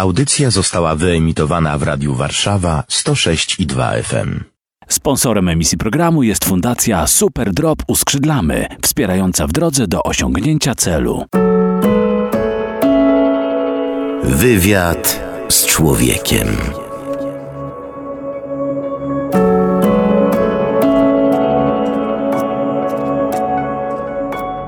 [0.00, 4.40] Audycja została wyemitowana w Radiu Warszawa 106 i 2 FM.
[4.88, 11.24] Sponsorem emisji programu jest Fundacja Super Drop Uskrzydlamy, wspierająca w drodze do osiągnięcia celu.
[14.24, 16.48] Wywiad z człowiekiem.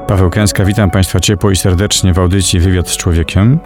[0.09, 3.59] Paweł Kęska, witam Państwa ciepło i serdecznie w audycji Wywiad z Człowiekiem.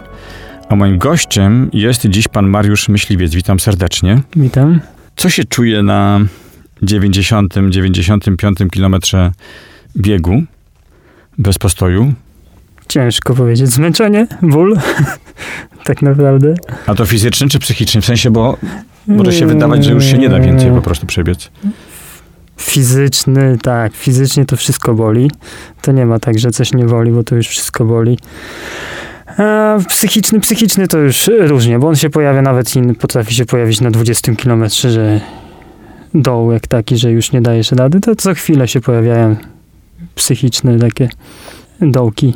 [0.69, 3.35] A moim gościem jest dziś pan Mariusz Myśliwiec.
[3.35, 4.21] Witam serdecznie.
[4.35, 4.79] Witam.
[5.15, 6.19] Co się czuje na
[6.83, 9.31] 90-95 kilometrze
[9.97, 10.43] biegu
[11.37, 12.13] bez postoju?
[12.87, 13.69] Ciężko powiedzieć.
[13.69, 14.77] Zmęczenie, ból,
[15.85, 16.55] tak naprawdę.
[16.87, 18.01] A to fizyczny czy psychiczny?
[18.01, 18.57] W sensie, bo
[19.07, 21.51] może się wydawać, że już się nie da więcej po prostu przebiec.
[22.57, 23.93] Fizyczny, tak.
[23.93, 25.31] Fizycznie to wszystko boli.
[25.81, 28.17] To nie ma tak, że coś nie boli, bo to już wszystko boli.
[29.87, 33.91] Psychiczny, psychiczny to już różnie, bo on się pojawia nawet in, potrafi się pojawić na
[33.91, 35.21] 20 kilometrze, że
[36.13, 39.35] dołek taki, że już nie dajesz rady, to co chwilę się pojawiają
[40.15, 41.09] psychiczne takie
[41.81, 42.33] dołki.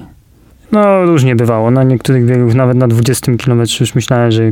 [0.71, 1.71] No, różnie bywało.
[1.71, 4.43] Na niektórych biegów, nawet na 20 kilometrze już myślałem, że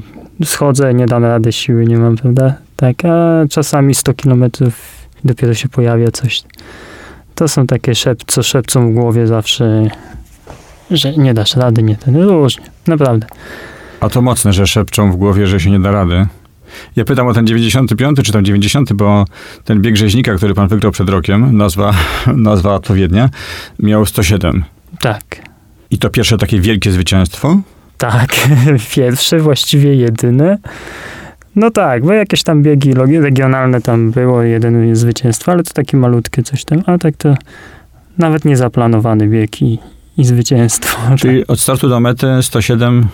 [0.43, 2.53] schodzę, nie dam rady, siły nie mam, prawda?
[2.75, 4.73] Tak, a czasami 100 kilometrów
[5.23, 6.43] dopiero się pojawia coś.
[7.35, 9.87] To są takie szep, co szepcą w głowie zawsze,
[10.91, 13.27] że nie dasz rady, nie ten, różnie, naprawdę.
[13.99, 16.27] A to mocne, że szepczą w głowie, że się nie da rady.
[16.95, 19.25] Ja pytam o ten 95 czy tam 90, bo
[19.63, 21.93] ten bieg rzeźnika, który pan wygrał przed rokiem, nazwa,
[22.35, 23.29] nazwa odpowiednia,
[23.79, 24.63] miał 107.
[24.99, 25.23] Tak.
[25.91, 27.61] I to pierwsze takie wielkie zwycięstwo?
[27.97, 28.47] Tak,
[28.95, 30.57] pierwsze, właściwie jedyne.
[31.55, 36.43] No tak, bo jakieś tam biegi regionalne tam było, jeden zwycięstwo, ale to takie malutkie
[36.43, 37.35] coś tam, a tak to
[38.17, 39.79] nawet niezaplanowany bieg i,
[40.19, 40.97] i zwycięstwo.
[41.19, 43.07] Czyli od startu do mety 107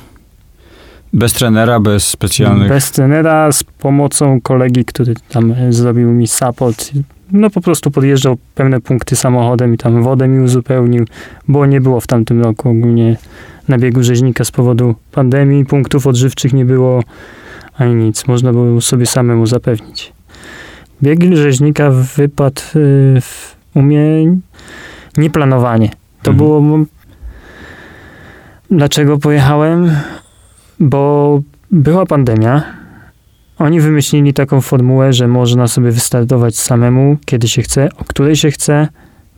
[1.13, 2.69] bez trenera, bez specjalnych...
[2.69, 6.91] Bez trenera, z pomocą kolegi, który tam zrobił mi support.
[7.31, 11.05] No po prostu podjeżdżał pewne punkty samochodem i tam wodę mi uzupełnił,
[11.47, 13.17] bo nie było w tamtym roku ogólnie
[13.67, 17.03] na biegu rzeźnika z powodu pandemii, punktów odżywczych nie było
[17.77, 18.27] ani nic.
[18.27, 20.13] Można było sobie samemu zapewnić.
[21.03, 24.01] Bieg rzeźnika wypadł y, w umie
[25.17, 25.89] nieplanowanie.
[26.25, 26.37] To mhm.
[26.37, 26.85] było...
[28.71, 29.91] Dlaczego pojechałem?
[30.79, 31.41] Bo
[31.71, 32.63] była pandemia.
[33.57, 38.51] Oni wymyślili taką formułę, że można sobie wystartować samemu, kiedy się chce, o której się
[38.51, 38.87] chce,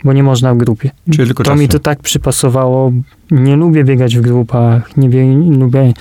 [0.04, 0.92] bo nie można w grupie.
[1.06, 1.60] Czyli tylko to czasem.
[1.60, 2.92] mi to tak przypasowało.
[3.32, 5.94] Nie lubię biegać w grupach, nie, nie lubię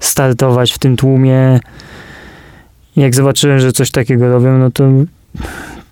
[0.00, 1.60] startować w tym tłumie.
[2.96, 4.84] Jak zobaczyłem, że coś takiego robią, no to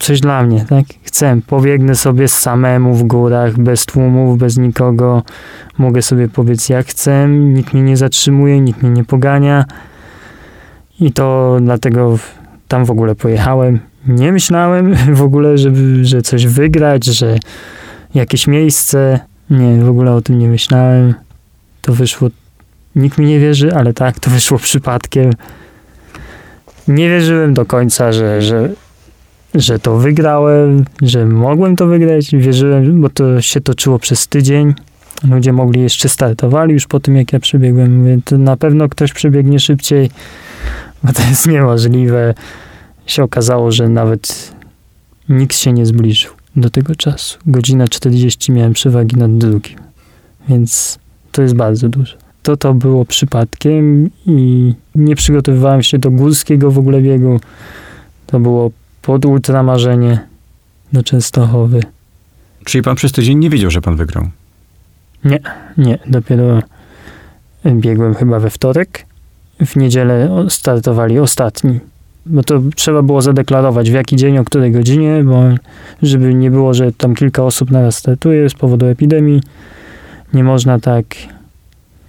[0.04, 0.84] coś dla mnie, tak?
[1.02, 5.22] Chcę, pobiegnę sobie samemu w górach, bez tłumów, bez nikogo.
[5.78, 9.64] Mogę sobie powiedz jak chcę, nikt mnie nie zatrzymuje, nikt mnie nie pogania.
[11.00, 12.18] I to dlatego
[12.68, 13.78] tam w ogóle pojechałem.
[14.06, 17.38] Nie myślałem w ogóle, żeby, że coś wygrać, że
[18.14, 19.20] jakieś miejsce.
[19.50, 21.14] Nie, w ogóle o tym nie myślałem.
[21.82, 22.28] To wyszło.
[22.96, 25.30] Nikt mi nie wierzy, ale tak, to wyszło przypadkiem.
[26.88, 28.68] Nie wierzyłem do końca, że, że,
[29.54, 32.30] że to wygrałem, że mogłem to wygrać.
[32.36, 34.74] Wierzyłem, bo to się toczyło przez tydzień.
[35.30, 37.98] Ludzie mogli jeszcze startowali już po tym, jak ja przebiegłem.
[37.98, 40.10] Mówię, to na pewno ktoś przebiegnie szybciej,
[41.02, 42.34] bo to jest niemożliwe.
[43.06, 44.54] Się okazało, że nawet
[45.28, 47.38] nikt się nie zbliżył do tego czasu.
[47.46, 49.78] Godzina 40 miałem przewagi nad drugim.
[50.48, 50.98] Więc
[51.32, 52.16] to jest bardzo dużo.
[52.42, 57.40] To to było przypadkiem i nie przygotowywałem się do górskiego w ogóle biegu.
[58.26, 58.70] To było
[59.04, 60.18] pod ultramarzenie
[60.92, 61.80] do Częstochowy.
[62.64, 64.28] Czyli pan przez tydzień nie wiedział, że pan wygrał?
[65.24, 65.38] Nie,
[65.78, 65.98] nie.
[66.06, 66.62] Dopiero
[67.66, 69.06] biegłem chyba we wtorek.
[69.66, 71.80] W niedzielę startowali ostatni.
[72.26, 75.42] Bo to trzeba było zadeklarować w jaki dzień, o której godzinie, bo
[76.02, 79.42] żeby nie było, że tam kilka osób naraz startuje z powodu epidemii.
[80.34, 81.04] Nie można tak.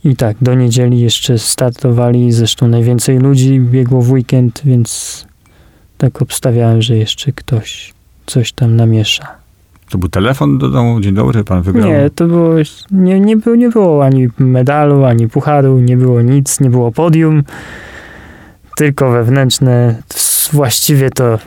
[0.03, 2.31] I tak, do niedzieli jeszcze startowali.
[2.31, 5.25] Zresztą najwięcej ludzi biegło w weekend, więc
[5.97, 7.93] tak obstawiałem, że jeszcze ktoś
[8.25, 9.27] coś tam namiesza.
[9.89, 11.87] To był telefon do domu, dzień dobry, pan wygrał?
[11.87, 12.53] Nie, to było,
[12.91, 17.43] nie, nie, było, nie było ani medalu, ani pucharu, nie było nic, nie było podium,
[18.77, 20.01] tylko wewnętrzne.
[20.51, 21.39] Właściwie to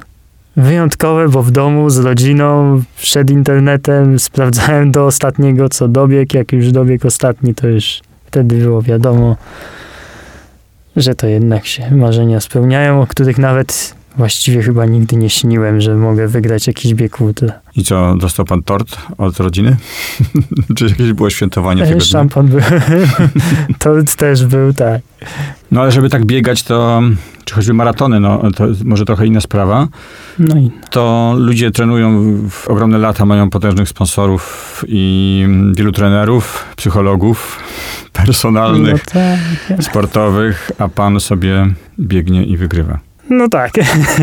[0.56, 6.35] wyjątkowe, bo w domu z rodziną, przed internetem sprawdzałem do ostatniego, co dobieg.
[6.35, 9.37] Jak już dobieg ostatni, to już wtedy było wiadomo,
[10.97, 15.94] że to jednak się marzenia spełniają, o których nawet właściwie chyba nigdy nie śniłem, że
[15.94, 17.53] mogę wygrać jakiś bieg ultra.
[17.76, 19.76] I co, dostał pan tort od rodziny?
[20.76, 22.00] Czy jakieś było świętowanie tego?
[22.00, 22.61] Szampan był.
[23.79, 25.00] Tort też był, tak.
[25.70, 27.03] No ale żeby tak biegać, to
[27.44, 29.88] czy choćby maratony, no to może trochę inna sprawa,
[30.38, 37.59] No i to ludzie trenują w ogromne lata, mają potężnych sponsorów i wielu trenerów, psychologów,
[38.12, 39.21] personalnych, no,
[39.69, 39.82] tak.
[39.82, 41.67] sportowych, a pan sobie
[42.00, 43.07] biegnie i wygrywa.
[43.30, 43.72] No tak.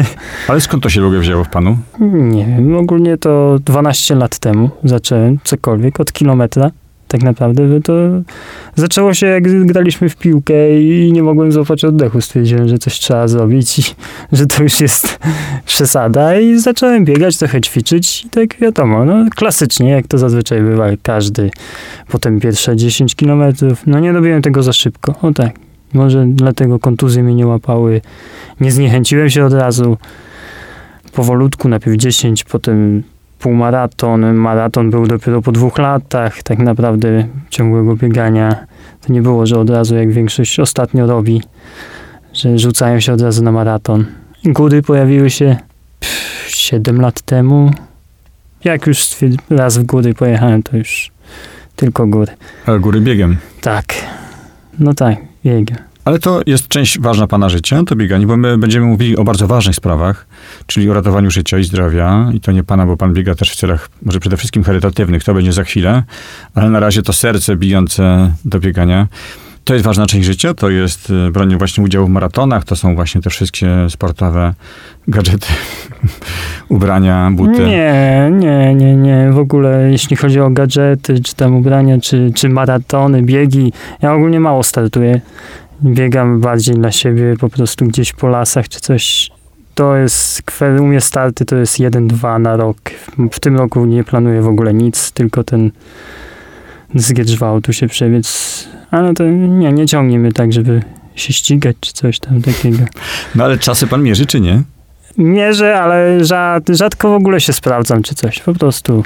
[0.48, 1.78] Ale skąd to się ogóle wzięło w panu?
[2.14, 6.72] Nie wiem, ogólnie to 12 lat temu zacząłem cokolwiek od kilometra.
[7.08, 7.94] Tak naprawdę to
[8.76, 12.22] zaczęło się jak graliśmy w piłkę i nie mogłem złapać oddechu.
[12.22, 13.84] Stwierdziłem, że coś trzeba zrobić i
[14.38, 15.20] że to już jest
[15.66, 20.88] przesada i zacząłem biegać, trochę ćwiczyć i tak wiadomo, no klasycznie, jak to zazwyczaj bywa,
[21.04, 21.50] każdy.
[22.08, 25.65] Potem pierwsze 10 kilometrów, no nie robiłem tego za szybko, o tak.
[25.96, 28.02] Może dlatego kontuzje mnie nie łapały.
[28.60, 29.98] Nie zniechęciłem się od razu
[31.14, 33.04] powolutku, najpierw 10, potem
[33.40, 34.34] półmaraton.
[34.34, 38.66] Maraton był dopiero po dwóch latach tak naprawdę ciągłego biegania.
[39.08, 41.42] To nie było, że od razu jak większość ostatnio robi,
[42.34, 44.06] że rzucają się od razu na maraton.
[44.46, 45.56] Góry pojawiły się
[46.00, 47.72] pff, 7 lat temu.
[48.64, 49.08] Jak już
[49.50, 51.12] raz w góry pojechałem, to już
[51.76, 52.32] tylko góry.
[52.66, 53.38] Ale góry biegiem.
[53.62, 53.86] Tak.
[54.80, 55.18] No tak,
[56.06, 59.48] Ale to jest część ważna pana życia, to bieganie, bo my będziemy mówili o bardzo
[59.48, 60.28] ważnych sprawach,
[60.66, 62.30] czyli o ratowaniu życia i zdrowia.
[62.34, 65.34] I to nie pana, bo pan biega też w celach może przede wszystkim charytatywnych, to
[65.34, 66.04] będzie za chwilę,
[66.56, 69.08] ale na razie to serce bijące do biegania.
[69.66, 72.96] To jest ważna część życia, to jest e, branie właśnie udziału w maratonach, to są
[72.96, 74.54] właśnie te wszystkie sportowe
[75.08, 75.48] gadżety,
[76.70, 77.66] ubrania, buty.
[77.66, 79.32] Nie, nie, nie, nie.
[79.32, 84.40] W ogóle jeśli chodzi o gadżety, czy tam ubrania, czy, czy maratony, biegi, ja ogólnie
[84.40, 85.22] mało startuję.
[85.84, 89.32] Biegam bardziej dla siebie, po prostu gdzieś po lasach czy coś.
[89.76, 90.42] To jest,
[90.80, 92.78] u mnie starty to jest 1-2 na rok.
[93.32, 95.72] W tym roku nie planuję w ogóle nic, tylko ten
[96.96, 98.75] zgietrzwał tu się przebiec.
[98.92, 100.82] Ale to nie, nie ciągnie mnie tak, żeby
[101.16, 102.78] się ścigać czy coś tam takiego.
[103.36, 104.62] No ale czasy pan mierzy, czy nie?
[105.18, 108.40] Mierzę, ale rzad, rzadko w ogóle się sprawdzam czy coś.
[108.40, 109.04] Po prostu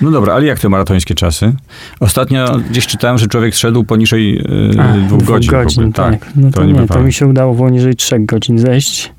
[0.00, 1.52] No dobra, ale jak te maratońskie czasy?
[2.00, 4.38] Ostatnio gdzieś czytałem, że człowiek szedł poniżej
[4.76, 5.50] e, A, dwóch godzin.
[5.50, 5.92] w ogóle.
[5.92, 6.32] tak.
[6.36, 9.12] No to to, nie nie, to mi się udało poniżej trzech godzin zejść.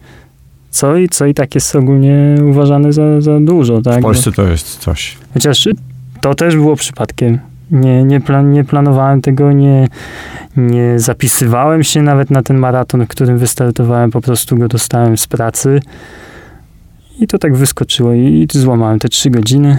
[0.70, 4.00] Co i, co i tak jest ogólnie uważane za, za dużo, tak?
[4.00, 5.18] W Polsce to jest coś.
[5.20, 5.68] Bo, chociaż
[6.22, 7.40] to też było przypadkiem.
[7.72, 9.88] Nie, nie, plan, nie planowałem tego, nie,
[10.58, 15.28] nie zapisywałem się nawet na ten maraton, w którym wystartowałem, po prostu go dostałem z
[15.28, 15.80] pracy.
[17.20, 19.78] I to tak wyskoczyło i, i złamałem te trzy godziny.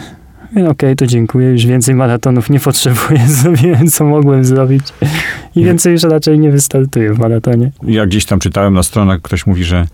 [0.69, 4.85] Okej, to dziękuję, już więcej maratonów nie potrzebuję, zrobiłem co mogłem zrobić
[5.57, 7.71] i więcej już raczej nie wystartuję w maratonie.
[7.83, 9.87] Ja gdzieś tam czytałem na stronach, ktoś mówi, że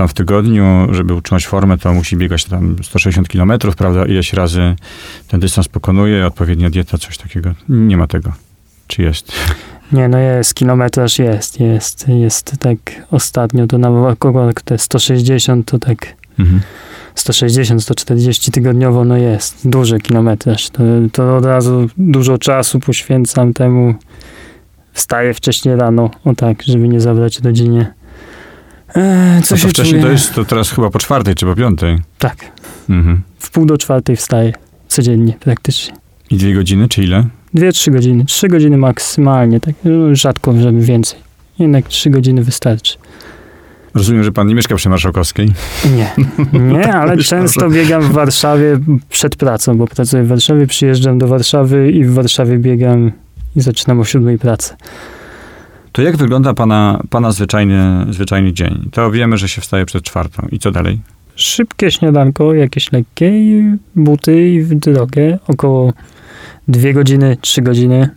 [0.00, 4.04] tam w tygodniu, żeby utrzymać formę, to musi biegać tam 160 km, prawda?
[4.04, 4.76] Ileś razy
[5.28, 7.50] ten dystans pokonuje, odpowiednia dieta, coś takiego.
[7.68, 8.32] Nie ma tego.
[8.86, 9.32] Czy jest?
[9.92, 12.78] Nie, no jest, kilometraż jest, jest, jest tak
[13.10, 16.60] ostatnio, to na kogo te 160 to tak Mhm.
[17.14, 20.70] 160, 140 tygodniowo, no jest duży kilometraż.
[20.70, 20.82] To,
[21.12, 23.94] to od razu dużo czasu poświęcam temu.
[24.92, 27.99] Wstaję wcześniej rano, o tak, żeby nie zabrać rodzinie.
[28.94, 31.54] Eee, co No się to wcześniej to jest to teraz chyba po czwartej czy po
[31.54, 31.98] piątej.
[32.18, 32.36] Tak,
[32.90, 33.20] Mhm.
[33.38, 34.52] w pół do czwartej wstaję,
[34.88, 35.94] codziennie praktycznie.
[36.30, 37.24] I dwie godziny, czy ile?
[37.54, 41.18] Dwie, trzy godziny, trzy godziny maksymalnie, tak no, rzadko, żeby więcej.
[41.58, 42.96] Jednak trzy godziny wystarczy.
[43.94, 45.52] Rozumiem, że pan nie mieszka przy Marszałkowskiej.
[45.96, 46.10] Nie,
[46.72, 51.28] nie, ale Myślałem, często biegam w Warszawie przed pracą, bo pracuję w Warszawie, przyjeżdżam do
[51.28, 53.12] Warszawy i w Warszawie biegam
[53.56, 54.76] i zaczynam o siódmej pracę.
[55.92, 58.88] To jak wygląda pana, pana zwyczajny, zwyczajny dzień?
[58.92, 60.46] To wiemy, że się wstaje przed czwartą.
[60.52, 61.00] I co dalej?
[61.34, 65.92] Szybkie śniadanko, jakieś lekkie i buty i w drogę, około
[66.68, 68.08] dwie godziny, trzy godziny.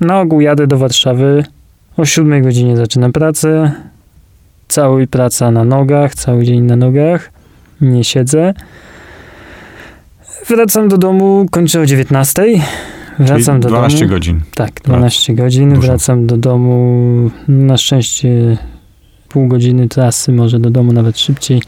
[0.00, 1.44] Na ogół jadę do Warszawy,
[1.96, 3.72] o siódmej godzinie zaczynam pracę,
[4.68, 7.30] cały praca na nogach, cały dzień na nogach,
[7.80, 8.54] nie siedzę.
[10.48, 12.42] Wracam do domu, kończę o 19.
[13.18, 14.10] Wracam do 12 domu.
[14.10, 14.40] godzin.
[14.54, 15.74] Tak, 12 godzin.
[15.74, 15.86] Dużo.
[15.86, 17.30] Wracam do domu.
[17.48, 18.58] Na szczęście
[19.28, 21.62] pół godziny trasy, może do domu nawet szybciej.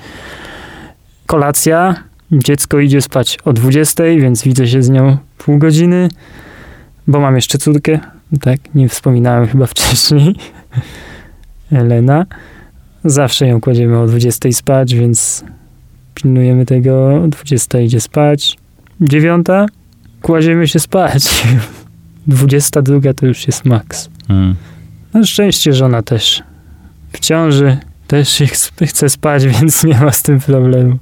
[1.27, 1.95] Kolacja.
[2.33, 6.09] Dziecko idzie spać o 20, więc widzę się z nią pół godziny,
[7.07, 7.99] bo mam jeszcze córkę.
[8.41, 10.35] Tak, nie wspominałem chyba wcześniej.
[11.73, 12.27] Elena.
[13.05, 15.45] Zawsze ją kładziemy o 20 spać, więc
[16.15, 17.23] pilnujemy tego.
[17.25, 18.57] O 20 idzie spać.
[19.01, 19.67] Dziewiąta.
[20.27, 21.47] Kładziemy się spać.
[22.27, 24.11] 22 to już jest maks.
[24.29, 24.55] Mm.
[25.15, 26.43] Na szczęście żona też
[27.13, 28.47] w ciąży, Też się
[28.87, 30.99] chce spać, więc nie ma z tym problemu.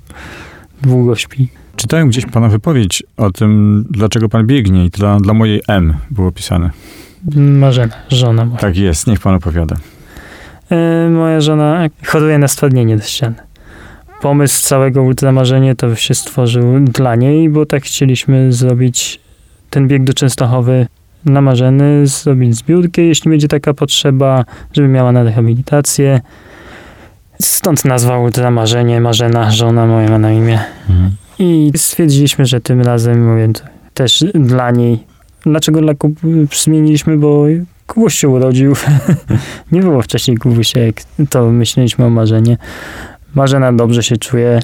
[0.82, 1.48] Długo śpi.
[1.76, 6.32] Czytałem gdzieś pana wypowiedź o tym, dlaczego pan biegnie i dla, dla mojej M było
[6.32, 6.70] pisane.
[7.36, 8.58] Marzena, żona moja.
[8.58, 9.76] Tak jest, niech pan opowiada.
[10.70, 13.36] E, moja żona choruje na stwardnienie ściany.
[14.24, 19.20] Pomysł całego ultramarzenia to się stworzył dla niej, bo tak chcieliśmy zrobić
[19.70, 20.86] ten bieg do Częstochowy
[21.24, 26.20] namarzeny, zrobić zbiórkę, jeśli będzie taka potrzeba, żeby miała na rehabilitację.
[27.42, 30.60] Stąd nazwa ultramarzenie, Marzena, żona moja ma na imię.
[31.38, 33.48] I stwierdziliśmy, że tym razem, mówię,
[33.94, 34.98] też dla niej.
[35.42, 36.12] Dlaczego dla Kub
[36.52, 37.16] zmieniliśmy?
[37.16, 37.44] Bo
[37.86, 38.74] Kubuś się urodził.
[39.72, 41.02] Nie było wcześniej Kubusiek.
[41.30, 42.56] To myśleliśmy o Marzenie.
[43.34, 44.60] Marzena dobrze się czuje.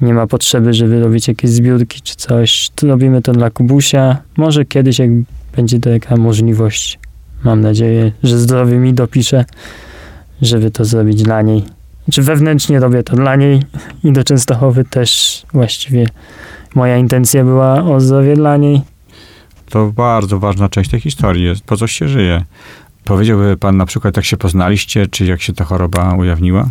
[0.00, 2.70] Nie ma potrzeby, żeby robić jakieś zbiórki czy coś.
[2.82, 4.16] Robimy to dla Kubusia.
[4.36, 5.10] Może kiedyś, jak
[5.56, 6.98] będzie taka możliwość,
[7.44, 9.44] mam nadzieję, że zdrowie mi dopisze,
[10.42, 11.64] żeby to zrobić dla niej.
[12.12, 13.62] Czy wewnętrznie robię to dla niej
[14.04, 16.06] i do Częstochowy też właściwie
[16.74, 18.80] moja intencja była o zdrowie dla niej.
[19.70, 22.44] To bardzo ważna część tej historii jest, po co się żyje.
[23.04, 26.68] Powiedziałby pan na przykład, jak się poznaliście, czy jak się ta choroba ujawniła?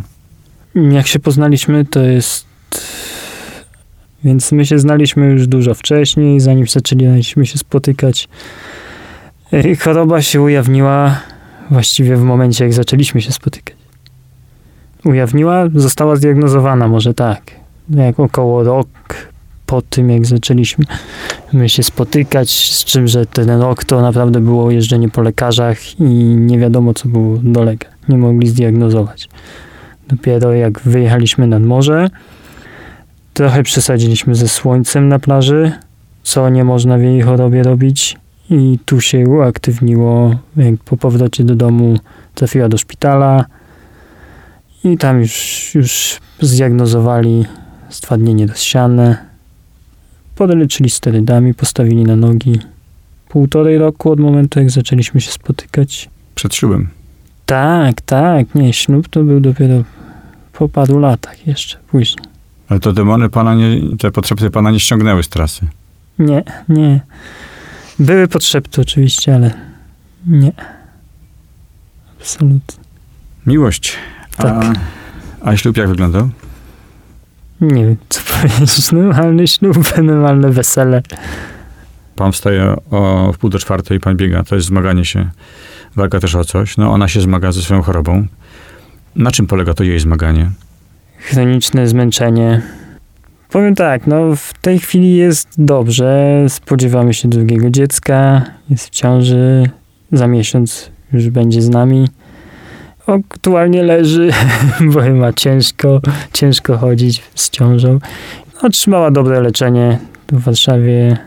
[0.91, 2.45] Jak się poznaliśmy, to jest.
[4.23, 8.27] Więc my się znaliśmy już dużo wcześniej, zanim zaczęliśmy się spotykać.
[9.83, 11.21] Choroba się ujawniła
[11.71, 13.75] właściwie w momencie, jak zaczęliśmy się spotykać.
[15.05, 17.41] Ujawniła, została zdiagnozowana, może tak.
[17.89, 18.87] Jak około rok
[19.65, 20.85] po tym, jak zaczęliśmy
[21.53, 26.03] my się spotykać, z czym, że ten rok to naprawdę było jeżdżenie po lekarzach i
[26.35, 27.87] nie wiadomo, co było dolega.
[28.09, 29.29] Nie mogli zdiagnozować.
[30.07, 32.09] Dopiero jak wyjechaliśmy nad morze,
[33.33, 35.71] trochę przesadziliśmy ze słońcem na plaży,
[36.23, 38.17] co nie można w jej chorobie robić.
[38.49, 41.97] I tu się uaktywniło, jak po powrocie do domu
[42.35, 43.45] trafiła do szpitala
[44.83, 47.45] i tam już, już zdiagnozowali
[47.89, 49.17] stwardnienie rozsiane.
[50.35, 52.59] Podleczyli sterydami, postawili na nogi.
[53.29, 56.09] Półtorej roku od momentu, jak zaczęliśmy się spotykać.
[56.35, 56.89] Przed ślubem.
[57.47, 59.83] Tak, tak, nie, ślub to był dopiero
[60.53, 62.25] po paru latach jeszcze później.
[62.69, 65.67] Ale to demony pana nie, te potrzeby pana nie ściągnęły z trasy.
[66.19, 67.01] Nie, nie.
[67.99, 69.53] Były potrzeby oczywiście, ale
[70.27, 70.51] nie.
[72.19, 72.83] Absolutnie.
[73.45, 73.95] Miłość.
[74.37, 74.65] Tak.
[75.41, 76.29] A, ślub jak wyglądał?
[77.61, 78.91] Nie wiem, co powiedzieć.
[78.91, 81.01] Normalny ślub, normalne wesele.
[82.15, 84.43] Pan wstaje o w pół do czwartej, pan biega.
[84.43, 85.29] To jest zmaganie się,
[85.97, 86.77] walka też o coś.
[86.77, 88.27] No ona się zmaga ze swoją chorobą.
[89.15, 90.49] Na czym polega to jej zmaganie?
[91.17, 92.61] Chroniczne zmęczenie.
[93.49, 96.45] Powiem tak, no w tej chwili jest dobrze.
[96.49, 98.45] Spodziewamy się drugiego dziecka.
[98.69, 99.69] Jest w ciąży.
[100.11, 102.07] Za miesiąc już będzie z nami.
[103.07, 104.31] Aktualnie leży,
[104.93, 106.01] bo ma ciężko,
[106.33, 107.99] ciężko chodzić z ciążą.
[108.61, 109.99] Otrzymała dobre leczenie
[110.31, 111.17] w Warszawie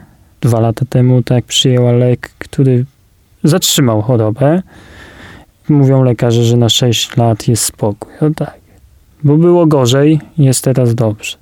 [0.41, 1.23] dwa lata temu.
[1.23, 2.85] Tak, przyjęła lek, który
[3.44, 4.62] zatrzymał chorobę.
[5.68, 8.12] Mówią lekarze, że na 6 lat jest spokój.
[8.20, 8.61] No tak.
[9.25, 11.37] Bo było gorzej, jest teraz dobrze.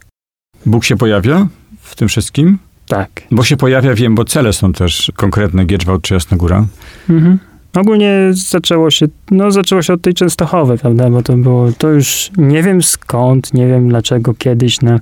[0.67, 1.47] Bóg się pojawia
[1.81, 2.59] w tym wszystkim?
[2.89, 3.23] Tak.
[3.31, 6.67] Bo się pojawia, wiem, bo cele są też konkretne, Gieczwałd czy Jasna Góra.
[7.11, 7.39] Mhm.
[7.77, 12.31] Ogólnie zaczęło się, no zaczęło się od tej Częstochowy, prawda, bo to było, to już
[12.37, 15.01] nie wiem skąd, nie wiem dlaczego kiedyś, na,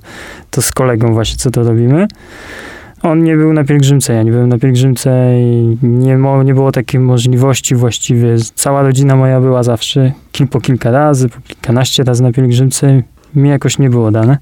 [0.51, 2.07] to z kolegą właśnie co to robimy.
[3.01, 6.71] On nie był na pielgrzymce, ja nie byłem na pielgrzymce i nie, mo, nie było
[6.71, 8.35] takiej możliwości właściwie.
[8.55, 13.03] Cała rodzina moja była zawsze kil, po kilka razy, po kilkanaście razy na pielgrzymce.
[13.35, 14.37] Mi jakoś nie było dane.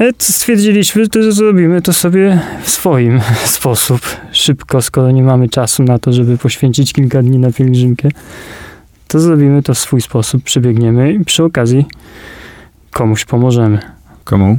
[0.00, 3.20] E, Stwierdziliśmy, to, że zrobimy to sobie w swoim
[3.56, 4.00] sposób,
[4.32, 8.08] szybko, skoro nie mamy czasu na to, żeby poświęcić kilka dni na pielgrzymkę,
[9.08, 11.86] to zrobimy to w swój sposób, przebiegniemy i przy okazji
[12.90, 13.78] komuś pomożemy.
[14.24, 14.58] Komu?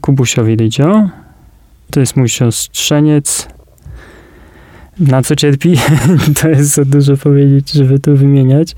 [0.00, 1.08] Kubusiowi Rydzio,
[1.90, 3.48] to jest mój siostrzeniec.
[4.98, 5.76] Na co cierpi?
[6.40, 8.74] to jest za dużo powiedzieć, żeby to wymieniać.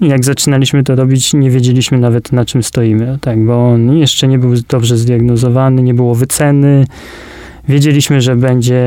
[0.00, 4.38] Jak zaczynaliśmy to robić, nie wiedzieliśmy nawet na czym stoimy, tak, bo on jeszcze nie
[4.38, 6.86] był dobrze zdiagnozowany, nie było wyceny.
[7.68, 8.82] Wiedzieliśmy, że będzie,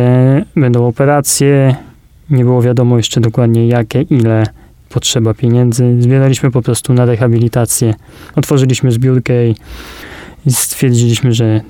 [0.56, 1.76] będą operacje,
[2.30, 4.44] nie było wiadomo jeszcze dokładnie jakie, ile
[4.90, 6.02] potrzeba pieniędzy.
[6.02, 7.94] Zbieraliśmy po prostu na rehabilitację.
[8.36, 9.56] Otworzyliśmy zbiórkę i,
[10.50, 11.62] stwierdziliśmy, że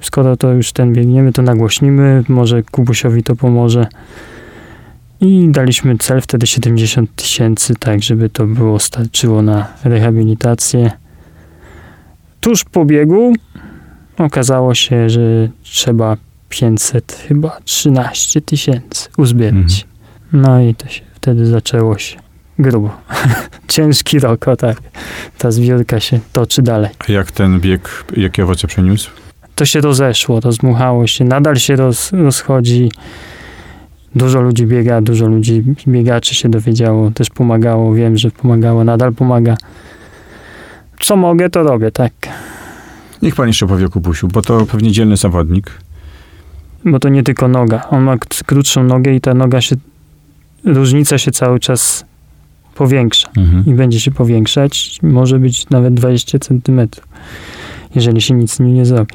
[0.00, 3.86] skoro to już ten biegniemy, to nagłośnimy, może Kubusiowi to pomoże.
[5.20, 10.90] I daliśmy cel wtedy 70 tysięcy, tak żeby to było, starczyło na rehabilitację.
[12.40, 13.32] Tuż po biegu
[14.18, 16.16] okazało się, że trzeba
[16.48, 19.86] 500, chyba 13 tysięcy uzbierać.
[20.32, 22.16] No i to się wtedy zaczęło się.
[22.58, 22.90] grubo.
[23.68, 24.76] Ciężki rok, o tak.
[25.38, 26.90] Ta zbiórka się toczy dalej.
[27.08, 29.10] A jak ten bieg, jakie owoce przyniósł?
[29.54, 32.90] To się rozeszło, rozmuchało się, nadal się roz, rozchodzi.
[34.14, 39.56] Dużo ludzi biega, dużo ludzi, biegaczy się dowiedziało, też pomagało, wiem, że pomagało, nadal pomaga.
[41.00, 42.12] Co mogę, to robię, tak.
[43.22, 45.70] Niech pan jeszcze powie o Kubusiu, bo to pewnie dzielny zawodnik.
[46.84, 47.88] Bo to nie tylko noga.
[47.90, 49.76] On ma krótszą nogę i ta noga się,
[50.64, 52.04] różnica się cały czas
[52.74, 53.28] powiększa.
[53.36, 53.66] Mhm.
[53.66, 57.08] i będzie się powiększać, może być nawet 20 centymetrów,
[57.94, 59.14] jeżeli się nic z nim nie zrobi.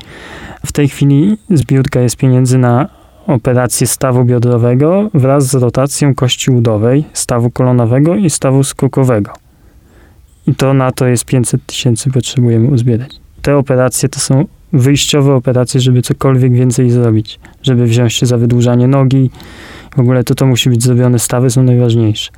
[0.66, 2.90] W tej chwili zbiórka jest pieniędzy na
[3.28, 9.34] operację stawu biodrowego wraz z rotacją kości udowej, stawu kolonowego i stawu skokowego.
[10.48, 13.20] I to na to jest 500 tysięcy potrzebujemy uzbierać.
[13.42, 18.88] Te operacje to są wyjściowe operacje, żeby cokolwiek więcej zrobić, żeby wziąć się za wydłużanie
[18.88, 19.30] nogi.
[19.96, 22.32] W ogóle to to musi być zrobione, stawy są najważniejsze.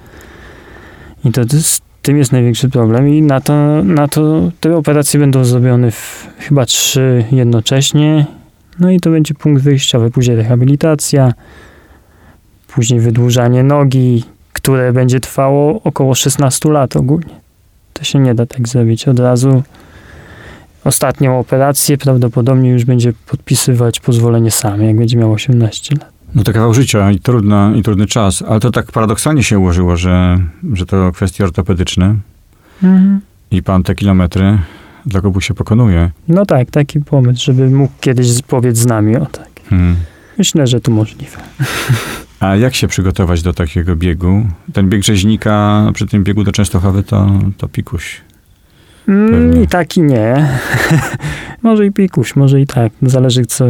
[1.26, 5.43] I to z tym jest największy problem i na to, na to te operacje będą
[5.43, 8.25] zrobione w, chyba trzy jednocześnie.
[8.79, 10.12] No i to będzie punkt wyjściowy.
[10.12, 11.34] Później rehabilitacja,
[12.67, 17.41] później wydłużanie nogi, które będzie trwało około 16 lat ogólnie.
[17.93, 19.63] To się nie da tak zrobić od razu.
[20.84, 26.12] Ostatnią operację prawdopodobnie już będzie podpisywać pozwolenie sam, jak będzie miał 18 lat.
[26.36, 29.98] No to kawał życia i, trudna, i trudny czas, ale to tak paradoksalnie się ułożyło,
[29.98, 30.40] że,
[30.74, 32.16] że to kwestie ortopedyczne
[33.52, 34.58] i pan te kilometry
[35.06, 36.12] dla Kubusia pokonuje.
[36.28, 39.50] No tak, taki pomysł, żeby mógł kiedyś powiedz z nami o tak.
[39.70, 39.96] Hmm.
[40.38, 41.38] Myślę, że to możliwe.
[42.40, 44.46] A jak się przygotować do takiego biegu?
[44.74, 48.22] Ten bieg rzeźnika przy tym biegu do Częstochowy to, to pikuś.
[49.08, 49.64] Mm.
[49.64, 50.60] I tak i nie.
[51.64, 52.92] może i pikuś, może i tak.
[53.02, 53.66] Zależy co.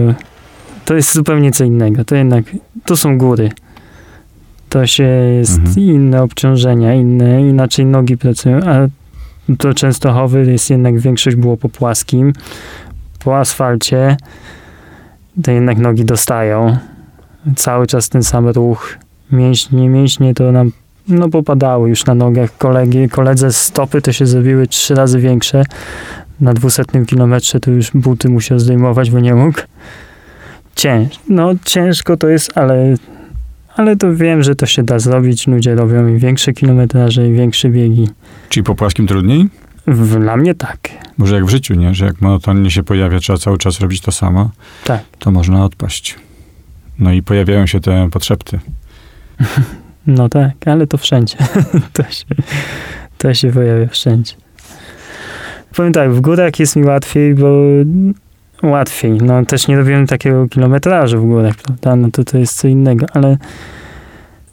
[0.86, 2.06] To jest zupełnie co innego.
[2.06, 2.46] To jednak,
[2.86, 3.50] to są góry.
[4.70, 5.80] To się jest Mhm.
[5.80, 8.88] inne obciążenia, inne, inaczej nogi pracują, a
[9.58, 12.34] to Częstochowy jest jednak większość było po płaskim.
[13.24, 14.18] Po asfalcie
[15.44, 16.78] to jednak nogi dostają.
[17.56, 18.98] Cały czas ten sam ruch.
[19.32, 20.72] Mięśnie, mięśnie to nam
[21.08, 22.58] no popadały już na nogach.
[22.58, 25.64] Kolegi, koledze stopy to się zrobiły trzy razy większe.
[26.40, 29.60] Na dwusetnym kilometrze to już buty musiał zdejmować, bo nie mógł.
[30.76, 32.96] Cięż, no ciężko to jest, ale,
[33.76, 35.48] ale to wiem, że to się da zrobić.
[35.48, 38.08] Ludzie robią i większe kilometraże, i większe biegi.
[38.50, 39.48] Czyli po płaskim trudniej?
[39.88, 40.80] W- Dla mnie tak.
[41.18, 41.94] Może jak w życiu, nie?
[41.96, 44.50] Że jak monotonnie się pojawia, trzeba cały czas robić to samo,
[44.84, 45.02] Tak.
[45.20, 46.16] to można odpaść.
[47.00, 48.60] No i pojawiają się te potrzepty.
[50.08, 51.36] No tak, ale to wszędzie.
[51.94, 52.26] to, się,
[53.18, 54.34] to się pojawia wszędzie.
[55.76, 57.48] Powiem tak, w górach jest mi łatwiej, bo
[58.64, 59.12] łatwiej.
[59.12, 61.96] No też nie robiłem takiego kilometrażu w górach, prawda?
[61.96, 63.38] No to to jest co innego, ale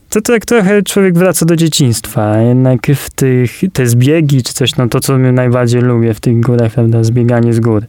[0.08, 2.38] to tak trochę człowiek wraca do dzieciństwa.
[2.38, 6.40] Jednak w tych, te zbiegi czy coś, no to co mnie najbardziej lubię w tych
[6.40, 7.04] górach, prawda?
[7.04, 7.82] Zbieganie z gór.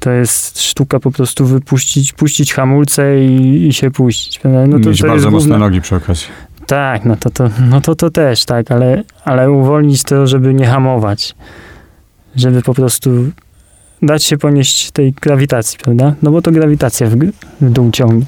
[0.00, 4.38] To jest sztuka po prostu wypuścić, puścić hamulce i, i się puścić.
[4.38, 4.66] Prawda?
[4.66, 6.26] No to, Mieć to bardzo mocne główna- nogi przy okazji.
[6.66, 10.66] tak, no to to, no to, to też, tak, ale, ale uwolnić to, żeby nie
[10.66, 11.34] hamować.
[12.36, 13.10] Żeby po prostu
[14.06, 16.14] dać się ponieść tej grawitacji, prawda?
[16.22, 17.16] No bo to grawitacja w,
[17.60, 18.26] w dół ciągnie.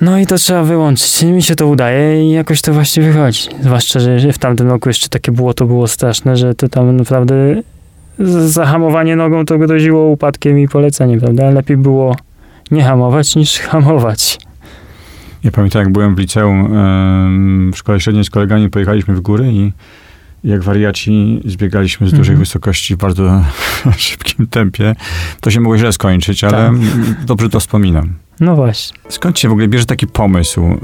[0.00, 1.22] No i to trzeba wyłączyć.
[1.22, 3.48] Mi się to udaje i jakoś to właśnie wychodzi.
[3.60, 7.34] Zwłaszcza, że w tamtym roku jeszcze takie błoto było straszne, że to tam naprawdę
[8.18, 11.50] zahamowanie nogą to groziło upadkiem i poleceniem, prawda?
[11.50, 12.16] Lepiej było
[12.70, 14.38] nie hamować niż hamować.
[15.44, 16.68] Ja pamiętam, jak byłem w liceum,
[17.72, 19.72] w szkole średniej z kolegami, pojechaliśmy w góry i
[20.44, 22.38] jak wariaci zbiegaliśmy z dużej Mhm.
[22.38, 23.44] wysokości w bardzo
[23.96, 24.94] szybkim tempie.
[25.40, 27.24] To się mogło źle skończyć, ale Tak.
[27.24, 28.12] dobrze to wspominam.
[28.40, 28.98] No właśnie.
[29.08, 30.78] Skąd się w ogóle bierze taki pomysł?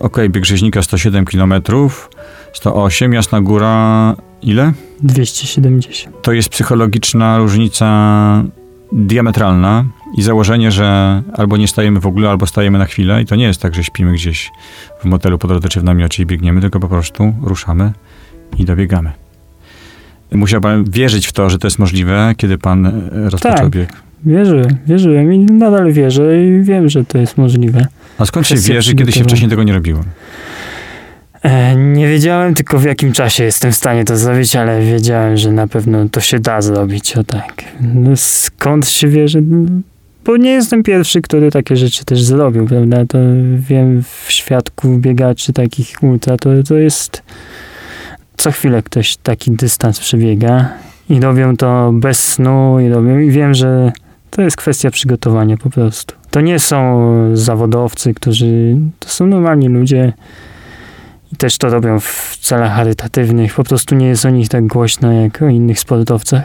[0.00, 1.52] Okej, bieg rzeźnika 107 km,
[2.52, 4.72] 108, Jasna Góra ile?
[5.02, 6.22] 270.
[6.22, 8.44] To jest psychologiczna różnica
[8.92, 9.84] diametralna
[10.16, 13.44] i założenie, że albo nie stajemy w ogóle, albo stajemy na chwilę i to nie
[13.44, 14.50] jest tak, że śpimy gdzieś
[15.02, 17.92] w motelu po drodze czy w namiocie i biegniemy, tylko po prostu ruszamy
[18.58, 19.10] i dobiegamy.
[20.32, 23.70] Musiał pan wierzyć w to, że to jest możliwe, kiedy pan e, rozpoczął Tak.
[23.70, 23.92] bieg.
[24.26, 27.86] Wierzyłem, wierzyłem i nadal wierzę i wiem, że to jest możliwe.
[28.18, 30.00] A skąd się wierzy, kiedy się wcześniej tego nie robiło?
[31.42, 35.52] E, nie wiedziałem tylko w jakim czasie jestem w stanie to zrobić, ale wiedziałem, że
[35.52, 37.64] na pewno to się da zrobić, o tak.
[37.80, 39.42] No, skąd się wierzy?
[40.24, 43.06] Bo nie jestem pierwszy, który takie rzeczy też zrobił, prawda?
[43.06, 43.18] To
[43.58, 47.22] wiem w świadku biegaczy takich ultra, to, to jest
[48.38, 50.68] co chwilę ktoś taki dystans przebiega
[51.10, 53.92] i robią to bez snu i robią i wiem, że
[54.30, 56.14] to jest kwestia przygotowania po prostu.
[56.30, 60.12] To nie są zawodowcy, którzy, to są normalni ludzie
[61.32, 63.54] I też to robią w celach charytatywnych.
[63.54, 66.44] Po prostu nie jest o nich tak głośno jak o innych sportowcach.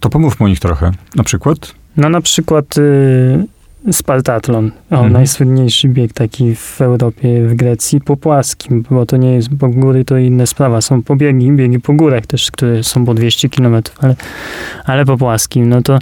[0.00, 0.90] To pomówmy o nich trochę.
[1.16, 1.58] Na przykład?
[1.96, 3.46] No na przykład y,
[3.92, 5.12] Spartatlon, o, Mhm.
[5.12, 10.04] najsłynniejszy bieg taki w Europie, w Grecji, po płaskim, bo to nie jest, bo góry
[10.04, 14.16] to inna sprawa, są pobiegi, biegi po górach też, które są po 200 km, ale,
[14.84, 15.98] ale po płaskim, no to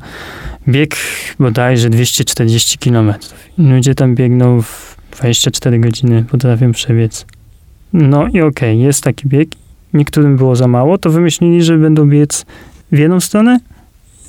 [0.69, 0.97] bieg
[1.39, 3.13] bodajże 240 km.
[3.59, 7.27] Ludzie tam biegną w 24 godziny, potrafią przebiec.
[7.93, 9.49] No i okej, jest taki bieg,
[9.95, 12.47] niektórym było za mało, to wymyślili, że będą biec
[12.93, 13.61] w jedną stronę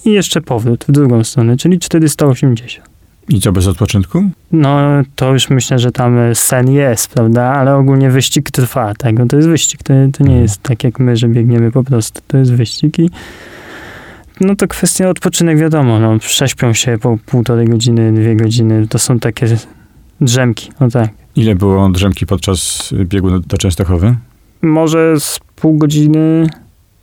[0.06, 2.89] i jeszcze powrót w drugą stronę, czyli 480.
[3.30, 4.30] I co, bez odpoczynku?
[4.52, 4.80] No,
[5.16, 7.44] to już myślę, że tam e, sen jest, prawda?
[7.44, 9.20] Ale ogólnie wyścig trwa, tak?
[9.20, 12.22] No to jest wyścig, to, to nie jest tak jak my, że biegniemy po prostu.
[12.28, 13.10] To jest wyścig i
[14.42, 19.20] no to kwestia odpoczynek, wiadomo, no prześpią się po półtorej godziny, dwie godziny, to są
[19.20, 19.58] takie
[20.22, 21.10] drzemki, no tak.
[21.36, 24.16] Ile było drzemki podczas biegu do Częstochowy?
[24.62, 26.48] Może z pół godziny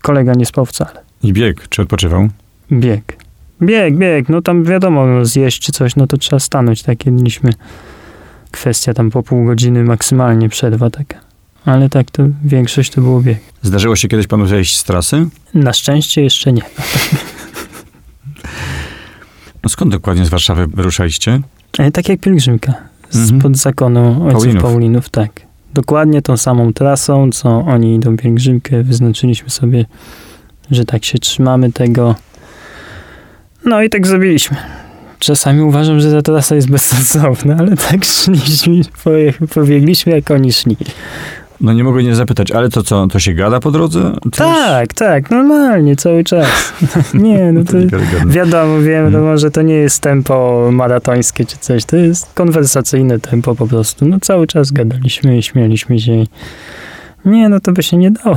[0.03, 1.03] kolega nie spał wcale.
[1.23, 2.29] I bieg, czy odpoczywał?
[2.73, 3.26] Bieg.
[3.63, 7.51] Bieg, bieg, no tam wiadomo, no, zjeść czy coś, no to trzeba stanąć, takie mieliśmy
[8.51, 11.21] kwestia tam po pół godziny maksymalnie przerwa taka.
[11.65, 13.39] Ale tak to większość to było bieg.
[13.63, 15.27] Zdarzyło się kiedyś panu zejść z trasy?
[15.55, 16.63] Na szczęście jeszcze nie.
[19.63, 21.41] No skąd dokładnie z Warszawy wyruszaliście?
[21.79, 22.75] E, tak jak pielgrzymka.
[23.15, 23.41] Mhm.
[23.41, 24.63] Spod zakonu ojców Paulinów.
[24.63, 25.09] Paulinów.
[25.09, 25.41] tak.
[25.75, 28.83] Dokładnie tą samą trasą, co oni idą pielgrzymkę.
[28.83, 29.85] Wyznaczyliśmy sobie,
[30.71, 32.15] że tak się trzymamy tego.
[33.67, 34.57] No i tak zrobiliśmy.
[35.19, 38.81] Czasami uważam, że ta trasa jest bezsensowna, ale tak szliśmy,
[39.55, 40.77] pobiegliśmy jak oni szli.
[41.61, 44.13] No nie mogę nie zapytać, ale to co, to się gada po drodze?
[44.23, 46.73] To Tak, tak, normalnie, cały czas.
[47.15, 47.73] nie, no to...
[47.73, 48.27] to.
[48.29, 49.13] Wiadomo, wiem, Mhm.
[49.13, 54.07] no może to nie jest tempo maratońskie czy coś, to jest konwersacyjne tempo po prostu.
[54.07, 56.25] No cały czas gadaliśmy i śmialiśmy się.
[57.25, 58.37] Nie, no to by się nie dało.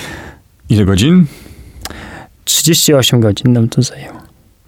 [0.70, 1.26] Ile godzin?
[2.44, 4.18] 38 godzin nam to zajęło.